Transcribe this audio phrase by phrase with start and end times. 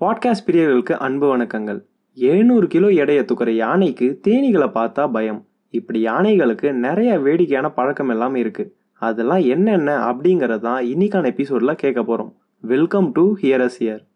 [0.00, 1.84] Podcast பிரியர்களுக்கு அன்பு வணக்கங்கள்.
[2.14, 5.46] எழுநூறு கிலோ எடையை தூக்குற யானைக்கு தேனீகளை பார்த்தா பயம்.
[5.70, 8.76] இப்படி யானைகளுக்கு நிறைய வேடிக்கையான பழக்கம் எல்லாம் இருக்கு.
[8.92, 12.32] அதெல்லாம் என்னென்ன அப்படிங்கிறது தான் இன்னைக்கான எபிசோட்ல கேட்க போறோம்.
[12.60, 14.06] Welcome to hear us here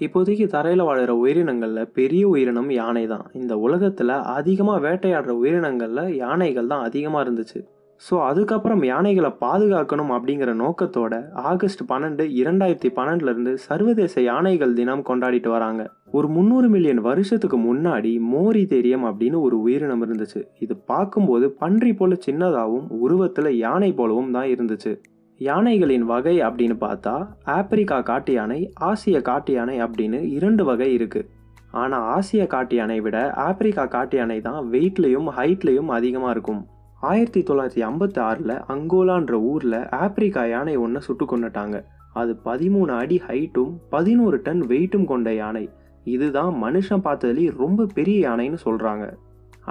[0.00, 6.84] இப்போதைக்கு தரையில் வாழ்கிற உயிரினங்களில் பெரிய உயிரினம் யானை தான் இந்த உலகத்தில் அதிகமாக வேட்டையாடுற உயிரினங்களில் யானைகள் தான்
[6.88, 7.60] அதிகமாக இருந்துச்சு.
[8.02, 11.14] ஸோ அதுக்கப்புறம் யானைகளை பாதுகாக்கணும் அப்படிங்கிற நோக்கத்தோட
[11.50, 15.84] ஆகஸ்ட் பன்னெண்டு இரண்டாயிரத்தி பன்னெண்டுலேருந்து சர்வதேச யானைகள் தினம் கொண்டாடிட்டு வராங்க.
[16.12, 20.42] ஒரு முந்நூறு மில்லியன் வருஷத்துக்கு முன்னாடி மோரி தெரியம் அப்படின்னு ஒரு உயிரினம் இருந்துச்சு.
[20.58, 24.94] இது பார்க்கும்போது பன்றி போல சின்னதாகவும் உருவத்தில் யானை போலவும் தான் இருந்துச்சு.
[25.40, 27.14] யானைகளின் வகை அப்படின்னு பார்த்தா
[27.54, 31.28] ஆப்பிரிக்கா காட்டு யானை ஆசிய காட்டு யானை அப்படின்னு இரண்டு வகை இருக்குது
[31.72, 33.16] ஆனால் ஆசிய காட்டு யானை விட
[33.46, 36.62] ஆப்பிரிக்கா காட்டு யானை தான் வெயிட்லேயும் ஹைட்லேயும் அதிகமாக இருக்கும்.
[37.02, 41.78] ஆயிரத்தி தொள்ளாயிரத்தி ஐம்பத்தி ஆறில் அங்கோலான்ற ஊரில் ஆப்பிரிக்கா யானை ஒன்று சுட்டு கொண்டுட்டாங்க
[42.12, 45.64] அது பதிமூணு அடி ஹைட்டும் பதினோரு டன் வெயிட்டும் கொண்ட யானை.
[46.04, 49.04] இதுதான் மனுஷன் பார்த்ததுலேயே ரொம்ப பெரிய யானைன்னு சொல்கிறாங்க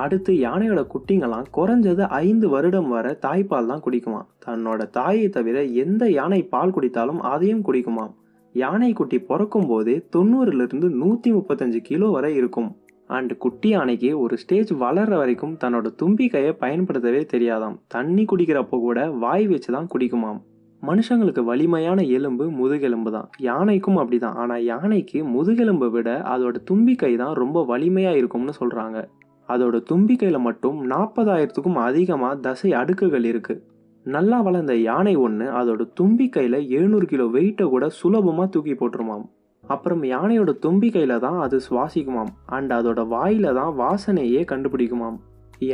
[0.02, 4.27] அடுத்து யானையோட குட்டிங்கெல்லாம் குறைஞ்சது ஐந்து வருடம் வர தாய்ப்பால் தான் குடிக்குமாம்.
[4.45, 8.13] தன்னோட தாயை தவிர எந்த யானை பால் குடித்தாலும் அதையும் குடிக்குமாம்.
[8.55, 12.72] யானை குட்டி பிறக்கும் போதே தொண்ணூறுலேருந்து நூற்றி முப்பத்தஞ்சு கிலோ வரை இருக்கும்.
[13.09, 17.78] அண்ட் குட்டி யானைக்கு ஒரு ஸ்டேஜ் வளர்ற வரைக்கும் தன்னோட தும்பிக்கையை பயன்படுத்தவே தெரியாதாம்.
[17.88, 20.39] தண்ணி குடிக்கிறப்போ கூட வாய் வச்சு தான் குடிக்குமாம்.
[20.81, 23.28] மனுஷங்களுக்கு வலிமையான எலும்பு முதுகெலும்பு தான்.
[23.50, 24.38] யானைக்கும் அப்படிதான்.
[24.44, 29.00] ஆனால் யானைக்கு முதுகெலும்பை விட அதோட தும்பிக்கை தான் ரொம்ப வலிமையாக இருக்கும்னு சொல்கிறாங்க
[29.49, 33.63] அதோட தும்பிக்கையில் மட்டும் நாற்பதாயிரத்துக்கும் அதிகமாக தசை அடுக்குகள் இருக்குது
[34.05, 39.25] நல்லா வளர்ந்த யானை ஒன்று அதோட தும்பிக்கையில் எழுநூறு கிலோ வெயிட்டை கூட சுலபமாக தூக்கி போட்டுருமாம்.
[39.63, 42.31] அப்புறம் யானையோட தும்பிக்கையில் தான் அது சுவாசிக்குமாம்.
[42.55, 45.17] அண்ட் அதோட வாயில தான் வாசனையே கண்டுபிடிக்குமாம்.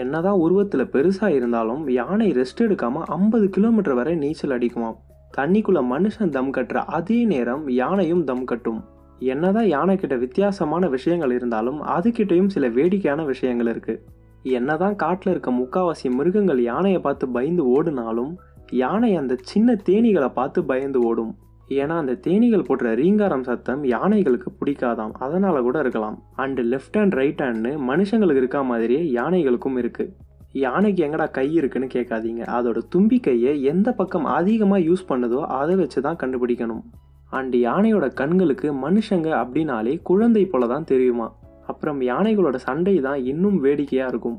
[0.01, 4.97] என்னதான் உருவத்தில் பெருசாக இருந்தாலும் யானை ரெஸ்ட் எடுக்காமல் ஐம்பது கிலோமீட்டர் வரை நீச்சல் அடிக்குமாம்.
[5.37, 8.79] தண்ணிக்குள்ள மனுஷன் தம் கட்டுற அதே நேரம் யானையும் தம் கட்டும்.
[9.19, 14.05] என்னதான் யானைக்கிட்ட வித்தியாசமான விஷயங்கள் இருந்தாலும் அதுக்கிட்டையும் சில வேடிக்கையான விஷயங்கள் இருக்கு.
[14.43, 18.33] என்னதான் காட்டில் இருக்க முக்காவாசி மிருகங்கள் யானையை பார்த்து பயந்து ஓடுனாலும்
[18.71, 21.35] யானை அந்த சின்ன தேனீகளை பார்த்து பயந்து ஓடும்.
[21.69, 25.11] ஏன்னா அந்த தேனீகள் போடுற ரீங்காரம் சத்தம் யானைகளுக்கு பிடிக்காதாம்.
[25.11, 26.23] அதனால கூட இருக்கலாம்.
[26.37, 30.15] அண்டு லெஃப்ட் ஹேண்ட் ரைட் ஹேண்ட்னு மனுஷங்களுக்கு இருக்க மாதிரியே யானைகளுக்கும் இருக்கு.
[30.53, 32.43] யானைக்கு எங்கடா கை இருக்குன்னு கேட்காதீங்க.
[32.57, 36.83] அதோட தும்பிக்கையை எந்த பக்கம் அதிகமாக யூஸ் பண்ணுதோ அதை வச்சு தான் கண்டுபிடிக்கணும்.
[37.29, 41.35] அண்ட் யானையோட கண்களுக்கு மனுஷங்க அப்படின்னாலே குழந்தை போல தான் தெரியுமா?
[41.67, 44.37] அப்புறம் யானைகளோட சண்டை தான் இன்னும் வேடிக்கையாக இருக்கும்.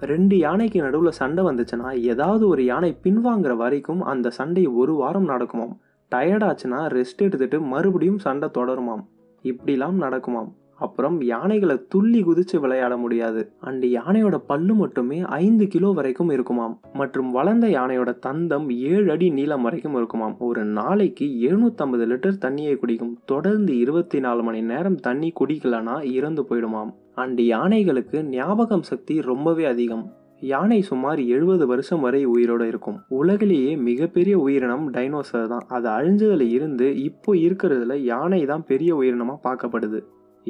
[0.00, 5.74] ரெண்டு யானைக்கு நடுவில் சண்டை வந்துச்சுன்னா ஏதாவது ஒரு யானை பின்வாங்குற வரைக்கும் அந்த சண்டை ஒரு வாரம் நடக்குமாம்.
[6.10, 9.04] டயர்டாச்சுன்னா ரெஸ்ட் எடுத்துட்டு மறுபடியும் சண்டை தொடருமாம்.
[9.42, 10.50] இப்படிலாம் நடக்குமாம்.
[10.78, 13.52] அப்புறம் யானைகளை துள்ளி குதிச்சு விளையாட முடியாது.
[13.60, 16.80] அண்ட் யானையோட பல்லு மட்டுமே ஐந்து கிலோ வரைக்கும் இருக்குமாம்.
[16.92, 20.36] மற்றும் வளர்ந்த யானையோட தந்தம் ஏழு அடி நீளம் வரைக்கும் இருக்குமாம்.
[20.38, 23.18] ஒரு நாளைக்கு எழுநூத்தம்பது லிட்டர் தண்ணியை குடிக்கும்.
[23.24, 26.94] தொடர்ந்து இருபத்தி நாலு மணி நேரம் தண்ணி குடிக்கலனா இறந்து போயிடுமாம்.
[27.14, 30.12] அண்ட் யானைகளுக்கு ஞாபகம் சக்தி ரொம்பவே அதிகம்.
[30.40, 32.98] யானை சுமார் எழுபது வருஷம் வரை உயிரோடு இருக்கும்.
[33.08, 35.64] உலகிலேயே மிகப்பெரிய உயிரினம் டைனோசர் தான்.
[35.68, 40.00] அது அழிஞ்சதுல இருந்து இப்போ இருக்கிறதுல யானை தான் பெரிய உயிரினமாக பார்க்கப்படுது.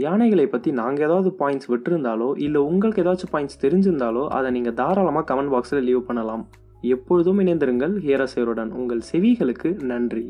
[0.07, 5.53] யானைகளை பற்றி நாங்கள் ஏதாவது பாயிண்ட்ஸ் விட்டுருந்தாலோ இல்லை உங்களுக்கு ஏதாச்சும் பாயிண்ட்ஸ் தெரிஞ்சிருந்தாலோ அதை நீங்கள் தாராளமாக கமெண்ட்
[5.55, 6.45] பாக்ஸில் லீவ் பண்ணலாம்.
[6.95, 8.71] எப்பொழுதும் இணைந்திருங்கள் ஹேரசேருடன்.
[8.81, 10.27] உங்கள் செவிகளுக்கு நன்றி.